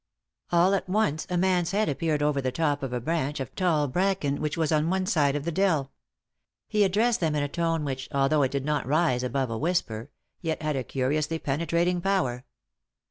[0.51, 3.87] All at once a man's head appeared over the top of a branch of tall
[3.87, 5.91] bracken which was on one side of the dell.
[6.67, 10.09] He addressed them in a tone which, although it did not rise above a whisper,
[10.41, 12.45] yet had a curiously penetrating power.